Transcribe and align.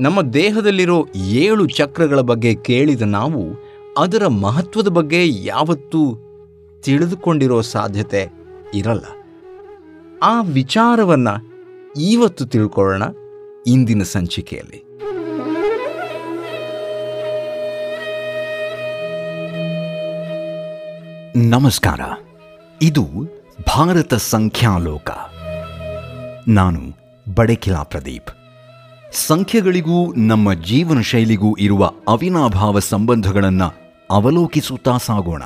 ನಮ್ಮ 0.00 0.22
ದೇಹದಲ್ಲಿರೋ 0.22 1.08
ಏಳು 1.16 1.66
ಚಕ್ರಗಳ 1.66 2.20
ಬಗ್ಗೆ 2.20 2.54
ಕೇಳಿದ 2.54 3.02
ನಾವು, 3.02 3.56
ಅದರ 3.98 4.26
ಮಹತ್ವದ 4.26 4.88
ಬಗ್ಗೆ 4.88 5.44
ಯಾವತ್ತೂ 5.44 6.18
ತಿಳಿದುಕೊಂಡಿರೋ 6.82 7.60
ಸಾಧ್ಯತೆ 7.60 8.32
ಇರಲ್ಲ. 8.74 9.04
ಆ 10.22 10.42
ವಿಚಾರವನ್ನು 10.42 11.50
ಇವತ್ತು 12.00 12.46
ತಿಳ್ಕೊಳ್ಳೋಣ 12.46 13.02
ಇಂದಿನ 13.66 14.02
ಸಂಚಿಕೆಯಲ್ಲಿ. 14.02 14.84
ನಮಸ್ಕಾರ. 21.48 22.00
ಇದು 22.82 23.06
ಭಾರತ 23.76 24.14
ಸಂಖ್ಯಾಲೋಕ. 24.14 25.10
ನಾನು 26.48 26.80
ಬಡಕಿಲಾ 27.34 27.82
ಪ್ರದೀಪ್. 27.82 28.39
ಸಂಖ್ಯೆಗಳಿಗೂ 29.12 30.14
ನಮ್ಮ 30.14 30.54
ಜೀವನ 30.54 31.00
ಶೈಲಿಗೂ 31.00 31.56
ಇರುವ 31.58 31.90
ಅವಿನಾಭಾವ 32.08 32.78
ಸಂಬಂಧಗಳನ್ನು 32.78 33.74
ಅವಲೋಕಿಸುತ್ತಾ 34.10 34.96
ಸಾಗೋಣ. 34.96 35.42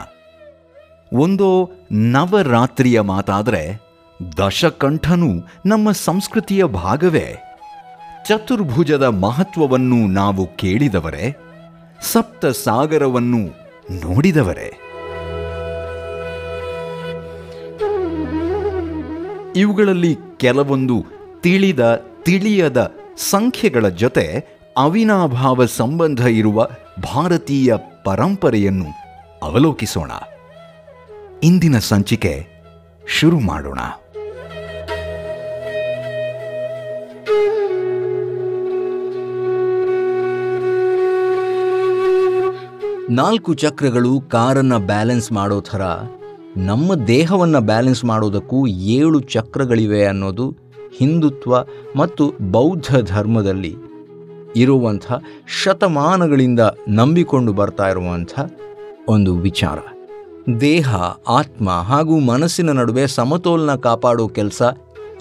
ಒಂದೋ 1.12 1.70
ನವರಾತ್ರಿಯ 1.92 3.00
ಮಾತಾದರೆ 3.00 3.80
ದಶಕಂಠನೂ 4.38 5.48
ನಮ್ಮ 5.66 5.90
ಸಂಸ್ಕೃತಿಯ 5.90 6.64
ಭಾಗವೇ. 6.64 7.36
ಚತುರ್ಭುಜದ 8.28 9.02
ಮಹತ್ವವನ್ನು 9.02 10.06
ನಾವು 10.06 10.56
ಕೇಳಿದವರೇ 10.56 11.36
ಸಪ್ತ 12.12 12.46
ಸಾಗರವನ್ನು 12.46 13.38
ನೋಡಿದವರೇ. 13.90 14.80
ಇವುಗಳಲ್ಲಿ 19.56 20.16
ಕೆಲವೊಂದು 20.36 21.04
ತಿಳಿದ 21.40 22.02
ತಿಳಿಯದ 22.22 23.03
ಸಂಖ್ಯೆಗಳ 23.16 23.88
ಜೊತೆ 23.88 24.44
ಅವಿನಾಭಾವ 24.76 25.64
ಸಂಬಂಧ 25.64 26.20
ಇರುವ 26.20 26.68
ಭಾರತೀಯ 27.14 27.74
ಪರಂಪರೆಯನ್ನು 28.04 28.86
ಅವಲೋಕಿಸೋಣ. 29.42 30.10
ಇಂದಿನ 31.42 31.78
ಸಂಚಿಕೆ 31.78 32.46
ಶುರು 33.06 33.40
ಮಾಡೋಣ. 33.40 33.78
ನಾಲ್ಕು 43.10 43.54
ಚಕ್ರಗಳು 43.54 44.20
ಕಾರನ್ನು 44.20 44.78
ಬ್ಯಾಲೆನ್ಸ್ 44.78 45.32
ಮಾಡೋ 45.32 45.60
ಥರ 45.60 45.82
ನಮ್ಮ 46.56 46.94
ದೇಹವನ್ನು 46.94 47.60
ಬ್ಯಾಲೆನ್ಸ್ 47.60 48.04
ಮಾಡೋದಕ್ಕೂ 48.04 48.66
ಏಳು 48.66 49.20
ಚಕ್ರಗಳಿವೆ 49.20 50.04
ಅನ್ನೋದು 50.04 50.63
ಹಿಂದುತ್ವ 50.98 51.56
ಮತ್ತು 51.96 52.32
ಬೌದ್ಧ 52.40 52.96
ಧರ್ಮದಲ್ಲಿ 52.98 53.76
ಇರುವಂಥ 54.56 55.12
ಶತಮಾನಗಳಿಂದ 55.62 56.60
ನಂಬಿಕೊಂಡು 56.88 57.52
ಬರ್ತಾ 57.52 57.88
ಇರುವಂಥ 57.88 58.40
ಒಂದು 59.08 59.36
ವಿಚಾರ. 59.36 59.78
ದೇಹ, 60.60 60.94
ಆತ್ಮ 61.28 61.70
ಹಾಗೂ 61.70 62.18
ಮನಸ್ಸಿನ 62.18 62.70
ನಡುವೆ 62.70 63.06
ಸಮತೋಲನ 63.06 63.74
ಕಾಪಾಡೋ 63.74 64.28
ಕೆಲಸ 64.28 64.62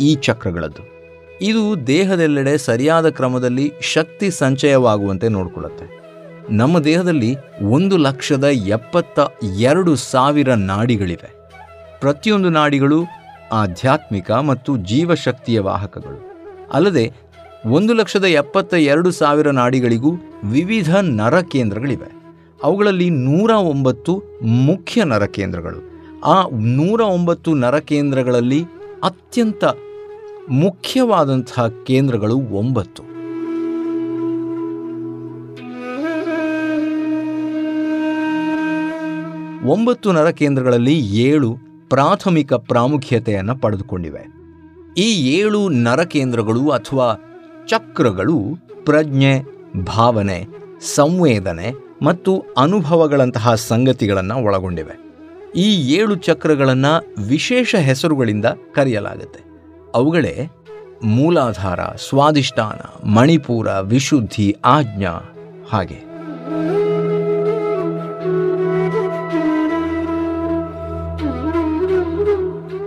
ಈ 0.02 0.16
ಚಕ್ರಗಳದ್ದು. 0.16 0.94
ಇದು 1.42 1.88
ದೇಹದೆಲ್ಲೆಡೆ 1.88 2.58
ಸರಿಯಾದ 2.58 3.10
ಕ್ರಮದಲ್ಲಿ 3.10 3.74
ಶಕ್ತಿ 3.82 4.32
ಸಂಚಯವಾಗುವಂತೆ 4.32 5.28
ನೋಡಿಕೊಳ್ಳುತ್ತೆ. 5.28 6.04
ನಮ್ಮ 6.50 6.80
ದೇಹದಲ್ಲಿ 6.80 7.36
ಒಂದು 7.62 7.98
ಲಕ್ಷದ 7.98 8.44
ಎಪ್ಪತ್ತ 8.44 9.20
ಎರಡು 9.60 9.96
ಸಾವಿರ 9.96 10.54
ನಾಡಿಗಳಿವೆ. 10.54 11.50
ಪ್ರತಿಯೊಂದು 12.00 12.50
ನಾಡಿಗಳು 12.50 13.04
ಆಧ್ಯಾತ್ಮಿಕ 13.54 14.32
ಮತ್ತು 14.32 14.78
ಜೀವಶಕ್ತಿಯ 14.78 15.60
ವಾಹಕಗಳು. 15.60 16.20
ಅಲ್ಲದೆ, 16.74 17.12
ಒಂದು 17.66 17.94
ಲಕ್ಷದ 17.94 18.24
ಎಪ್ಪತ್ತ 18.24 18.74
ಎರಡು 18.74 19.12
ಸಾವಿರ 19.12 19.50
ನಾಡಿಗಳಿಗೂ 19.50 20.12
ವಿವಿಧ 20.44 20.96
ನರ 20.96 21.42
ಕೇಂದ್ರಗಳಿವೆ. 21.42 22.24
ಅವುಗಳಲ್ಲಿ 22.64 23.10
ನೂರ 23.10 23.50
ಒಂಬತ್ತು 23.50 24.24
ಮುಖ್ಯ 24.66 25.04
ನರಕೇಂದ್ರಗಳು 25.04 25.80
ಆ 26.26 26.44
ನೂರ 26.60 27.02
ಒಂಬತ್ತು 27.02 27.54
ನರಕೇಂದ್ರಗಳಲ್ಲಿ 27.54 28.64
ಅತ್ಯಂತ 29.04 29.64
ಮುಖ್ಯವಾದಂತಹ 30.50 31.68
ಕೇಂದ್ರಗಳು 31.68 32.36
ಒಂಬತ್ತು. 32.36 33.04
ಒಂಬತ್ತು 39.68 40.12
ನರಕೇಂದ್ರಗಳಲ್ಲಿ 40.12 41.00
ಏಳು 41.00 41.73
ಪ್ರಾಥಮಿಕ 41.90 42.54
ಪ್ರಾಮುಖ್ಯತೆಯನ್ನು 42.54 43.58
ಪಡೆದುಕೊಂಡಿವೆ. 43.58 44.34
ಈ 44.98 45.36
ಏಳು 45.40 45.70
ನರಕೇಂದ್ರಗಳು 45.70 46.70
ಅಥವಾ 46.70 47.14
ಚಕ್ರಗಳು 47.68 48.58
ಪ್ರಜ್ಞೆ, 48.86 49.42
ಭಾವನೆ, 49.84 50.48
ಸಂವೇದನೆ 50.96 51.74
ಮತ್ತು 52.02 52.44
ಅನುಭವಗಳಂತಹ 52.58 53.56
ಸಂಗತಿಗಳನ್ನು 53.56 54.44
ಒಳಗೊಂಡಿವೆ. 54.44 55.04
ಈ 55.56 55.94
ಏಳು 55.94 56.16
ಚಕ್ರಗಳನ್ನು 56.16 57.24
ವಿಶೇಷ 57.28 57.76
ಹೆಸರುಗಳಿಂದ 57.76 58.46
ಕರೆಯಲಾಗುತ್ತೆ. 58.46 59.40
ಅವುಗಳೇ 59.96 60.48
ಮೂಲಾಧಾರ 61.04 61.80
ಸ್ವಾದಿಷ್ಠಾನ 61.82 63.08
ಮಣಿಪುರ, 63.08 63.68
ವಿಶುದ್ಧಿ, 63.80 64.56
ಆಜ್ಞಾ 64.66 65.36
ಹಾಗೆ. 65.70 66.14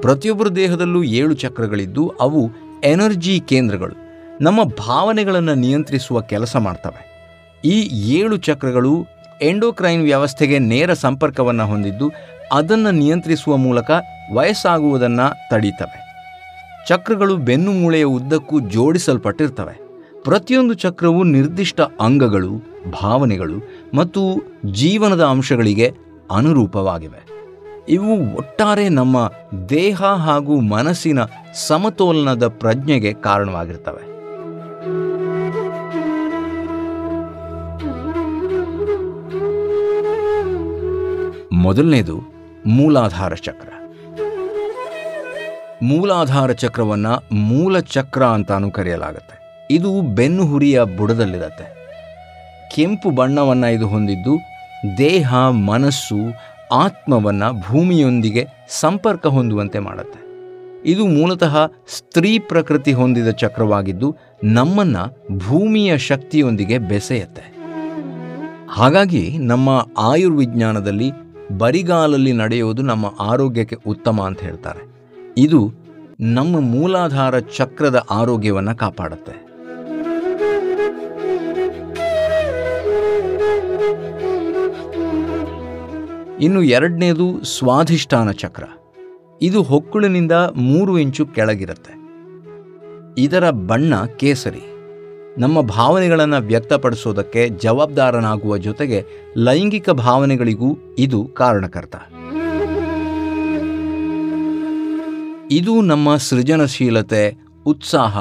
ಪ್ರತಿಯೊಬ್ಬರ 0.06 0.48
ದೇಹದಲ್ಲೂ 0.48 1.02
ಏಳು 1.02 1.34
ಚಕ್ರಗಳಿದ್ದು 1.34 2.08
ಅವು 2.08 2.50
ಎನರ್ಜಿ 2.84 3.40
ಕೇಂದ್ರಗಳು. 3.40 3.94
ನಮ್ಮ 4.40 4.64
ಭಾವನೆಗಳನ್ನು 4.64 5.54
ನಿಯಂತ್ರಿಸುವ 5.54 6.20
ಕೆಲಸ 6.20 6.56
ಮಾಡ್ತವೆ. 6.56 7.06
ಈ 7.64 7.80
ಏಳು 8.14 8.36
ಚಕ್ರಗಳು 8.36 9.06
ಎಂಡೋಕ್ರೈನ್ 9.42 10.02
ವ್ಯವಸ್ಥೆಗೆ 10.02 10.58
ನೇರ 10.58 10.92
ಸಂಪರ್ಕವನ್ನು 10.92 11.66
ಹೊಂದಿದ್ದು 11.66 12.12
ಅದನ್ನು 12.52 12.90
ನಿಯಂತ್ರಿಸುವ 12.90 13.56
ಮೂಲಕ 13.56 13.90
ವಯಸ್ಸಾಗುವುದನ್ನು 14.32 15.50
ತಡೀತವೆ. 15.50 16.00
ಚಕ್ರಗಳು 16.88 17.36
ಬೆನ್ನು 17.36 17.72
ಮೂಳೆಯ 17.72 18.04
ಉದ್ದಕ್ಕೂ 18.04 18.60
ಜೋಡಿಸಲ್ಪಟ್ಟಿರ್ತವೆ. 18.60 19.80
ಪ್ರತಿಯೊಂದು 20.24 20.74
ಚಕ್ರವು 20.74 21.24
ನಿರ್ದಿಷ್ಟ 21.24 21.80
ಅಂಗಗಳು, 21.80 22.50
ಭಾವನೆಗಳು 23.02 23.86
ಮತ್ತು 23.94 24.42
ಜೀವನದ 24.72 25.24
ಅಂಶಗಳಿಗೆ 25.24 25.94
ಅನುರೂಪವಾಗಿವೆ. 26.30 27.35
ಇವು 27.88 28.36
ಒಟ್ಟಾರೆ 28.36 28.88
ನಮ್ಮ 28.88 29.32
ದೇಹ 29.68 30.04
ಹಾಗೂ 30.04 30.60
ಮನಸ್ಸಿನ 30.60 31.18
ಸಮತೋಲನದ 31.54 32.46
ಪ್ರಜ್ಞೆಗೆ 32.46 33.12
ಕಾರಣವಾಗಿರ್ತವೆ. 33.12 34.16
ಮೊದಲನೇದು 41.52 42.20
ಮೂಲಾಧಾರ 42.66 43.34
ಚಕ್ರ. 43.34 43.68
ಮೂಲಾಧಾರ 45.82 46.52
ಚಕ್ರವನ್ನ 46.52 47.06
ಮೂಲ 47.32 47.78
ಚಕ್ರ 47.78 48.24
ಅಂತಾನೂ 48.24 48.70
ಕರೆಯಲಾಗುತ್ತೆ. 48.70 49.68
ಇದು 49.70 50.02
ಬೆನ್ನುಹುರಿಯ 50.02 50.84
ಬುಡದಲ್ಲಿರುತ್ತೆ. 50.84 51.76
ಕೆಂಪು 52.74 53.10
ಬಣ್ಣವನ್ನು 53.10 53.72
ಇದು 53.72 53.88
ಹೊಂದಿದ್ದು 53.88 54.38
ದೇಹ, 54.98 55.34
ಮನಸ್ಸು 55.48 56.16
ಆತ್ಮವನ್ನು 56.72 57.60
ಭೂಮಿಯೊಂದಿಗೆ 57.60 58.46
ಸಂಪರ್ಕ 58.68 59.26
ಹೊಂದುವಂತೆ 59.26 59.78
ಮಾಡುತ್ತೆ. 59.78 60.26
ಇದು 60.90 61.06
ಮೂಲತಃ 61.06 61.56
ಸ್ತ್ರೀ 61.88 62.38
ಪ್ರಕೃತಿ 62.38 62.92
ಹೊಂದಿದ 62.92 63.30
ಚಕ್ರವಾಗಿದ್ದು 63.30 64.16
ನಮ್ಮನ್ನು 64.44 65.28
ಭೂಮಿಯ 65.38 65.98
ಶಕ್ತಿಯೊಂದಿಗೆ 65.98 66.78
ಬೆಸೆಯುತ್ತೆ. 66.78 67.56
ಹಾಗಾಗಿ 68.70 69.38
ನಮ್ಮ 69.38 69.86
ಆಯುರ್ವಿಜ್ಞಾನದಲ್ಲಿ 69.98 71.12
ಬರಿಗಾಲಲ್ಲಿ 71.58 72.32
ನಡೆಯೋದು 72.32 72.82
ನಮ್ಮ 72.82 73.06
ಆರೋಗ್ಯಕ್ಕೆ 73.20 73.76
ಉತ್ತಮ 73.86 74.22
ಅಂತ 74.22 74.40
ಹೇಳ್ತಾರೆ. 74.40 74.96
ಇದು 75.36 75.72
ನಮ್ಮ 76.20 76.60
ಮೂಲಾಧಾರ 76.60 77.38
ಚಕ್ರದ 77.38 78.06
ಆರೋಗ್ಯವನ್ನು 78.10 78.76
ಕಾಪಾಡುತ್ತೆ. 78.76 79.45
ಇನ್ನು 86.40 86.62
ಎರಡನೇದು 86.62 87.44
ಸ್ವಾಧಿಷ್ಠಾನ 87.44 88.30
ಚಕ್ರ. 88.30 88.62
ಇದು 89.42 89.62
ಹೊಕ್ಕುಳಿನಿಂದ 89.62 90.32
ಮೂರು 90.56 90.98
ಇಂಚು 90.98 91.26
ಕೆಳಗಿರುತ್ತೆ. 91.26 91.94
ಇದರ 93.18 93.50
ಬಣ್ಣ 93.50 94.04
ಕೇಸರಿ. 94.04 94.60
ನಮ್ಮ 95.38 95.60
ಭಾವನೆಗಳನ್ನು 95.60 96.46
ವ್ಯಕ್ತಪಡಿಸೋದಕ್ಕೆ 96.46 97.48
ಜವಾಬ್ದಾರನಾಗುವ 97.48 98.56
ಜೊತೆಗೆ 98.56 99.04
ಲೈಂಗಿಕ 99.36 99.90
ಭಾವನೆಗಳಿಗೂ 99.90 100.78
ಇದು 100.98 101.24
ಕಾರಣಕರ್ತ. 101.24 101.96
ಇದು 105.50 105.80
ನಮ್ಮ 105.80 106.16
ಸೃಜನಶೀಲತೆ, 106.16 107.46
ಉತ್ಸಾಹ, 107.66 108.18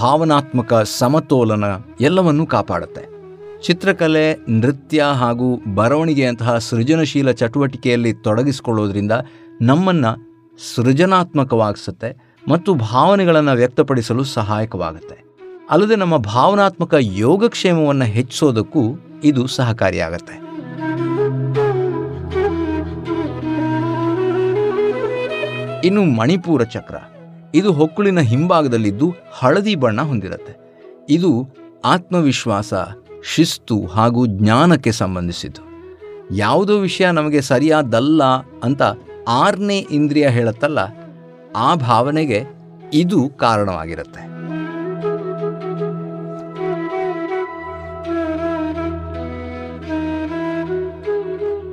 ಭಾವನಾತ್ಮಕ 0.00 0.74
ಸಮತೋಲನ 0.74 1.64
ಎಲ್ಲವನ್ನೂ 2.00 2.46
ಕಾಪಾಡುತ್ತೆ. 2.46 3.13
ಚಿತ್ರಕಲೆ, 3.64 4.34
ನೃತ್ಯ 4.48 5.02
ಹಾಗೂ 5.02 5.74
ಬರವಣಿಗೆಯಂತಹ 5.74 6.58
ಸೃಜನಶೀಲ 6.58 7.30
ಚಟುವಟಿಕೆಯಲ್ಲಿ 7.30 8.12
ತೊಡಗಿಸಿಕೊಳ್ಳೋದ್ರಿಂದ 8.12 9.12
ನಮ್ಮನ್ನು 9.62 10.34
ಸೃಜನಾತ್ಮಕವಾಗಿಸುತ್ತೆ 10.74 12.34
ಮತ್ತು 12.48 12.74
ಭಾವನೆಗಳನ್ನು 12.74 13.52
ವ್ಯಕ್ತಪಡಿಸಲು 13.52 14.24
ಸಹಾಯಕವಾಗುತ್ತೆ. 14.24 15.24
ಅಲ್ಲದೆ 15.70 15.96
ನಮ್ಮ 15.96 16.16
ಭಾವನಾತ್ಮಕ 16.16 16.94
ಯೋಗಕ್ಷೇಮವನ್ನು 17.00 18.04
ಹೆಚ್ಚಿಸೋದಕ್ಕೂ 18.04 18.80
ಇದು 19.24 19.46
ಸಹಕಾರಿಯಾಗತ್ತೆ. 19.46 20.34
ಇನ್ನು 25.86 26.04
ಮಣಿಪೂರ 26.04 26.64
ಚಕ್ರ. 26.64 26.94
ಇದು 27.54 27.72
ಹೊಕ್ಕುಳಿನ 27.72 28.20
ಹಿಂಭಾಗದಲ್ಲಿದ್ದು 28.20 29.14
ಹಳದಿ 29.32 29.74
ಬಣ್ಣ 29.74 30.02
ಹೊಂದಿರುತ್ತೆ. 30.02 30.56
ಇದು 31.10 31.48
ಆತ್ಮವಿಶ್ವಾಸ 31.84 32.74
ಶಿಸ್ತು 33.24 33.86
ಹಾಗೂ 33.86 34.26
ಜ್ಞಾನಕ್ಕೆ 34.26 34.92
ಸಂಬಂಧಿಸಿದ್ದು. 34.92 35.62
ಯಾವುದೋ 36.36 36.78
ವಿಷಯ 36.78 37.10
ನಮಗೆ 37.10 37.40
ಸರಿಯಾದಲ್ಲ 37.40 38.24
ಅಂತ 38.62 38.82
ಆರನೇ 39.28 39.78
ಇಂದ್ರಿಯ 39.78 40.28
ಹೇಳುತ್ತಲ್ಲ, 40.28 40.78
ಆ 41.56 41.74
ಭಾವನೆಗೆ 41.74 42.44
ಇದು 42.92 43.28
ಕಾರಣವಾಗಿರುತ್ತೆ. 43.28 44.22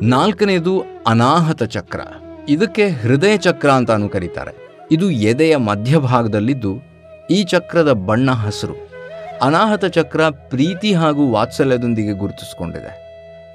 ನಾಲ್ಕನೇದು 0.05 0.83
ಅನಾಹತ 1.07 1.63
ಚಕ್ರ. 1.63 1.99
ಇದಕ್ಕೆ 2.49 2.89
ಹೃದಯ 2.89 3.37
ಚಕ್ರ 3.37 3.71
ಅಂತಾನು 3.71 4.09
ಕರೀತಾರೆ. 4.09 4.53
ಇದು 4.91 5.09
ಎದೆಯ 5.11 5.55
ಮಧ್ಯಭಾಗದಲ್ಲಿದ್ದು 5.55 6.71
ಈ 7.31 7.43
ಚಕ್ರದ 7.43 7.91
ಬಣ್ಣ 7.91 8.31
ಹಸಿರು. 8.31 8.90
ಅನಾಹತ 9.41 9.85
ಚಕ್ರ 9.85 10.21
ಪ್ರೀತಿ 10.29 10.93
ಹಾಗೂ 10.93 11.31
ವಾತ್ಸಲ್ಯದೊಂದಿಗೆ 11.31 12.11
ಗುರುತಿಸಿಕೊಂಡಿದೆ. 12.11 13.01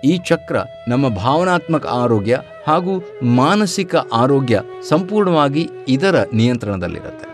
ಈ 0.04 0.18
ಚಕ್ರ 0.18 0.56
ನಮ್ಮ 0.88 1.08
ಭಾವನಾತ್ಮಕ 1.08 1.86
ಆರೋಗ್ಯ 1.86 2.38
ಹಾಗೂ 2.68 3.02
ಮಾನಸಿಕ 3.22 3.96
ಆರೋಗ್ಯ 3.96 4.60
ಸಂಪೂರ್ಣವಾಗಿ 4.88 5.70
ಇದರ 5.88 6.24
ನಿಯಂತ್ರಣದಲ್ಲಿರುತ್ತೆ. 6.32 7.26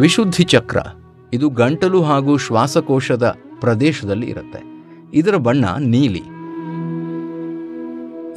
ವಿಶುದ್ಧಿ 0.00 0.44
ಚಕ್ರ 0.44 0.78
ಇದು 1.32 1.48
ಗಂಟಲು 1.48 2.02
ಹಾಗೂ 2.02 2.36
ಶ್ವಾಸಕೋಶದ 2.36 3.34
ಪ್ರದೇಶದಲ್ಲಿ 3.60 4.26
ಇರುತ್ತೆ. 4.26 4.62
ಇದರ 5.14 5.36
ಬಣ್ಣ 5.36 5.64
ನೀಲಿ. 5.78 6.33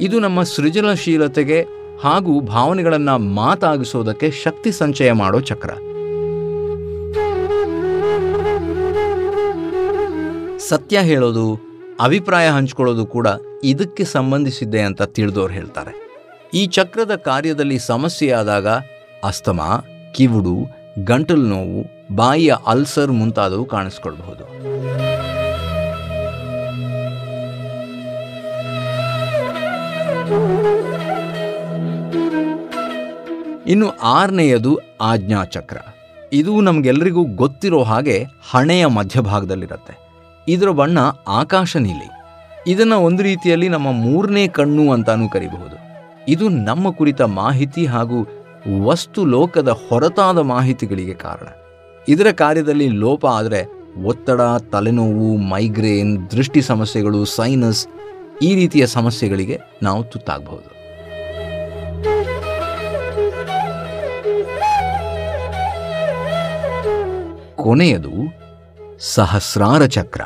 ಇದು 0.00 0.20
ನಮ್ಮ 0.20 0.42
ಸೃಜನಶೀಲತೆಗೆ 0.42 1.66
ಹಾಗೂ 2.00 2.40
ಭಾವನೆಗಳನ್ನು 2.40 3.18
ಮಾತಾಗಿಸೋದಕ್ಕೆ 3.18 4.30
ಶಕ್ತಿ 4.30 4.72
ಸಂಚಯ 4.72 5.12
ಮಾಡೋ 5.12 5.40
ಚಕ್ರ. 5.40 5.70
ಸತ್ಯ 10.58 10.98
ಹೇಳೋದು, 10.98 11.60
ಅಭಿಪ್ರಾಯ 12.00 12.48
ಹಂಚ್ಕೊಳ್ಳೋದು 12.50 13.06
ಕೂಡ 13.06 13.26
ಇದಕ್ಕೆ 13.64 14.04
ಸಂಬಂಧಿಸಿದ್ದೆ 14.04 14.80
ಅಂತ 14.80 15.02
ತಿಳಿದವರು 15.02 15.52
ಹೇಳ್ತಾರೆ. 15.52 16.08
ಈ 16.54 16.66
ಚಕ್ರದ 16.66 17.16
ಕಾರ್ಯದಲ್ಲಿ 17.16 17.78
ಸಮಸ್ಯೆಯಾದಾಗ 17.78 18.66
ಅಸ್ತಮಾ, 19.24 19.78
ಕಿವುಡು, 20.14 20.56
ಗಂಟಲು 21.04 21.42
ನೋವು, 21.42 22.14
ಬಾಯಿಯ 22.14 22.54
ಅಲ್ಸರ್ 22.66 23.12
ಮುಂತಾದವು 23.12 23.64
ಕಾಣಿಸ್ಕೊಳ್ಬಹುದು. 23.64 24.77
ಇನ್ನು 33.66 33.90
ಆರನೆಯದು 34.02 34.78
ಆಜ್ಞಾಚಕ್ರ. 35.00 35.76
ಇದು 36.32 36.60
ನಮಗೆಲ್ಲರಿಗೂ 36.60 37.24
ಗೊತ್ತಿರೋ 37.24 37.82
ಹಾಗೆ 37.82 38.26
ಹಣೆಯ 38.50 38.86
ಮಧ್ಯಭಾಗದಲ್ಲಿರುತ್ತೆ. 38.86 40.08
ಇದರ 40.48 40.68
ಬಣ್ಣ 40.68 40.98
ಆಕಾಶ 41.28 41.76
ನೀಲಿ. 41.76 42.10
ಇದನ್ನು 42.66 43.00
ಒಂದು 43.00 43.22
ರೀತಿಯಲ್ಲಿ 43.22 43.68
ನಮ್ಮ 43.68 43.92
ಮೂರನೇ 43.92 44.48
ಕಣ್ಣು 44.48 44.92
ಅಂತಾನೂ 44.92 45.28
ಕರಿಬಹುದು. 45.28 45.76
ಇದು 46.28 46.48
ನಮ್ಮ 46.48 46.90
ಕುರಿತ 46.90 47.22
ಮಾಹಿತಿ 47.22 47.86
ಹಾಗೂ 47.86 48.28
ವಸ್ತು 48.84 49.24
ಲೋಕದ 49.24 49.68
ಹೊರತಾದ 49.68 50.38
ಮಾಹಿತಿಗಳಿಗೆ 50.38 51.14
ಕಾರಣ. 51.14 51.46
ಇದರ 52.08 52.26
ಕಾರ್ಯದಲ್ಲಿ 52.30 52.88
ಲೋಪ 52.88 53.26
ಆದರೆ 53.26 53.78
ಒತ್ತಡ, 54.04 54.40
ತಲೆನೋವು, 54.72 55.36
ಮೈಗ್ರೇನ್, 55.36 56.30
ದೃಷ್ಟಿ 56.30 56.62
ಸಮಸ್ಯೆಗಳು, 56.62 57.24
ಸೈನಸ್ 57.24 57.86
ಈ 58.42 58.54
ರೀತಿಯ 58.54 58.86
ಸಮಸ್ಯೆಗಳಿಗೆ 58.86 59.58
ನಾವು 59.82 60.04
ತುತ್ತಾಗಬಹುದು. 60.04 60.78
ಕೊನೆಯದು 67.56 68.10
ಸಹಸ್ರಾರ 68.98 69.86
ಚಕ್ರ. 69.86 70.20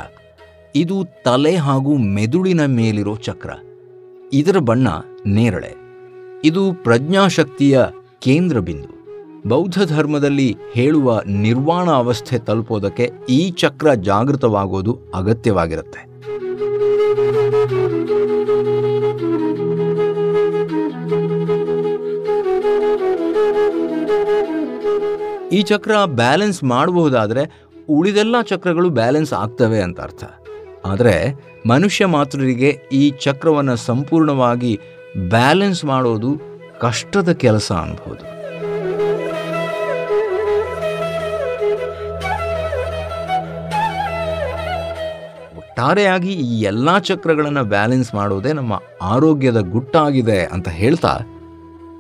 ಇದು 0.75 1.05
ತಲೆ 1.25 1.57
ಹಾಗೂ 1.57 1.97
ಮೆದುಳಿನ 1.97 2.65
ಮೇಲಿರೋ 2.65 3.17
ಚಕ್ರ. 3.17 3.51
ಇದರ 4.33 4.57
ಬಣ್ಣ 4.57 4.89
ನೇರಳೆ. 5.27 5.75
ಇದು 6.45 6.73
ಪ್ರಜ್ಞಾಶಕ್ತಿಯ 6.73 7.81
ಕೇಂದ್ರ 8.21 8.59
ಬಿಂದು 8.59 9.03
ಬೌದ್ಧ 9.49 9.79
ಧರ್ಮದಲ್ಲಿ 9.87 10.57
ಹೇಳುವ 10.75 11.23
ನಿರ್ವಾಣ 11.27 11.91
ಅವಸ್ಥೆ 11.91 12.39
ತಲುಪೋದಕ್ಕೆ 12.39 13.11
ಈ 13.29 13.51
ಚಕ್ರ 13.51 13.95
ಜಾಗೃತವಾಗೋದು 13.95 14.99
ಅಗತ್ಯವಾಗಿರುತ್ತೆ. 15.15 16.12
ಈ 25.53 25.63
ಚಕ್ರ 25.63 26.05
ಬ್ಯಾಲೆನ್ಸ್ 26.05 26.65
ಮಾಡಬಹುದಾದರೆ 26.65 27.43
ಉಳಿದೆಲ್ಲ 27.89 28.37
ಚಕ್ರಗಳು 28.43 28.91
ಬ್ಯಾಲೆನ್ಸ್ 28.91 29.33
ಆಗ್ತವೆ 29.33 29.81
ಅಂತ 29.83 30.01
ಅರ್ಥ. 30.01 30.25
ಆದರೆ 30.85 31.17
ಮನುಷ್ಯ 31.67 32.07
ಮಾತ್ರರಿಗೆ 32.07 32.71
ಈ 32.93 33.11
ಚಕ್ರವನ್ನು 33.11 33.77
ಸಂಪೂರ್ಣವಾಗಿ 33.77 34.81
ಬ್ಯಾಲೆನ್ಸ್ 35.29 35.85
ಮಾಡೋದು 35.85 36.31
ಕಷ್ಟದ 36.81 37.33
ಕೆಲಸ 37.33 37.73
ಅನ್ಬೋದು. 37.73 38.25
ಒಟ್ಟಾರೆಯಾಗಿ 45.59 46.33
ಈ 46.33 46.61
ಎಲ್ಲ 46.61 46.99
ಚಕ್ರಗಳನ್ನು 46.99 47.65
ಬ್ಯಾಲೆನ್ಸ್ 47.65 48.15
ಮಾಡೋದೇ 48.15 48.53
ನಮ್ಮ 48.53 48.81
ಆರೋಗ್ಯದ 49.03 49.61
ಗುಟ್ಟಾಗಿದೆ 49.61 50.45
ಅಂತ 50.45 50.69
ಹೇಳ್ತಾ 50.69 51.13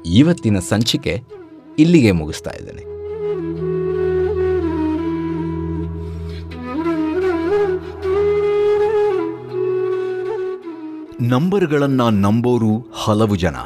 ಇವತ್ತಿನ 0.07 0.59
ಸಂಚಿಕೆ 0.59 1.23
ಇಲ್ಲಿಗೆ 1.79 2.13
ಮುಗಿಸ್ತಾ 2.13 2.51
ಇದ್ದೇನೆ. 2.51 2.92
ನಂಬರ್ಗಳನ್ನು 11.29 12.11
ನಂಬೋರು 12.11 12.87
ಹಲವು 12.93 13.37
ಜನ. 13.37 13.57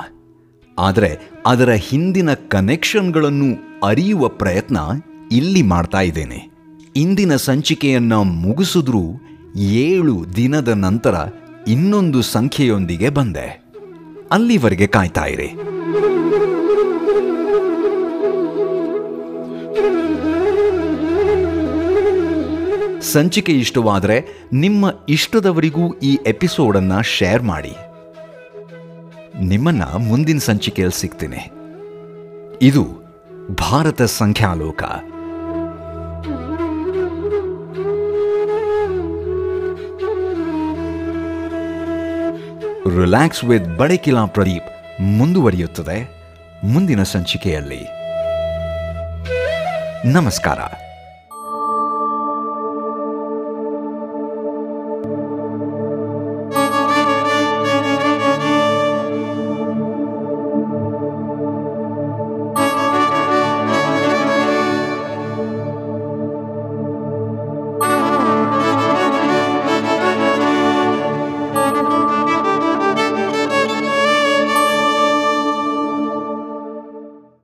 ಆದರೆ 0.79 1.19
ಅದರ 1.47 1.71
ಹಿಂದಿನ 1.71 2.35
ಕನೆಕ್ಷನ್ಗಳನ್ನು 2.35 3.81
ಅರಿಯುವ 3.87 4.29
ಪ್ರಯತ್ನ 4.29 4.77
ಇಲ್ಲಿ 5.33 5.63
ಮಾಡ್ತಾ 5.63 6.01
ಇದ್ದೇನೆ. 6.01 6.51
ಇಂದಿನ 6.97 7.37
ಸಂಚಿಕೆಯನ್ನ 7.37 8.13
ಮುಗಿಸಿದ್ರೂ 8.15 9.03
ಏಳು 9.57 10.37
ದಿನದ 10.37 10.69
ನಂತರ 10.69 11.15
ಇನ್ನೊಂದು 11.69 12.23
ಸಂಖ್ಯೆಯೊಂದಿಗೆ 12.23 13.09
ಬಂದೆ. 13.09 13.65
ಅಲ್ಲಿವರೆಗೆ 14.33 14.87
ಕಾಯ್ತಾ 14.87 15.25
ಇರಿ. 15.25 15.76
ಸಂಚಿಕೆ 23.13 23.53
ಇಷ್ಟವಾದರೆ 23.53 24.25
ನಿಮ್ಮ 24.53 24.93
ಇಷ್ಟದವರಿಗೂ 25.09 25.95
ಈ 25.99 26.19
ಎಪಿಸೋಡನ್ನು 26.27 27.03
ಶೇರ್ 27.03 27.43
ಮಾಡಿ. 27.43 27.77
ನಿಮ್ಮನ್ನ 29.41 29.83
ಮುಂದಿನ 29.83 30.39
ಸಂಚಿಕೆಯಲ್ಲಿ 30.39 31.01
ಸಿಗ್ತೀನಿ. 31.01 31.51
ಇದು 32.63 32.85
ಭಾರತ 33.55 34.03
ಸಂಖ್ಯಾಲೋಕ. 34.03 34.83
ರಿಲ್ಯಾಕ್ಸ್ 43.01 43.45
ವಿತ್ 43.45 43.77
ಬಡಕಿಲಾ 43.77 44.27
ಪ್ರದೀಪ್ 44.27 45.01
ಮುಂದುವರಿಯುತ್ತದೆ. 45.01 46.11
ಮುಂದಿನ 46.65 47.03
ಸಂಚಿಕೆಯಲ್ಲಿ. 47.03 47.89
ನಮಸ್ಕಾರ. 50.13 50.59